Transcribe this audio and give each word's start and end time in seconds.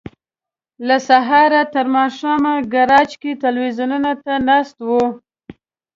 له 0.87 0.97
سهاره 1.09 1.61
تر 1.75 1.85
ماښامه 1.95 2.53
ګراج 2.73 3.11
کې 3.21 3.39
ټلویزیون 3.41 3.93
ته 4.23 4.33
ناست 4.47 4.77
وي. 4.87 5.03